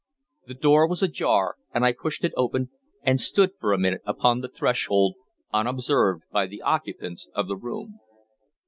The 0.47 0.55
door 0.55 0.87
was 0.87 1.03
ajar, 1.03 1.57
and 1.75 1.85
I 1.85 1.91
pushed 1.93 2.23
it 2.23 2.33
open 2.35 2.71
and 3.03 3.21
stood 3.21 3.51
for 3.59 3.71
a 3.71 3.77
minute 3.77 4.01
upon 4.03 4.41
the 4.41 4.47
threshold, 4.47 5.13
unobserved 5.53 6.23
by 6.31 6.47
the 6.47 6.63
occupants 6.63 7.29
of 7.35 7.47
the 7.47 7.55
room. 7.55 7.99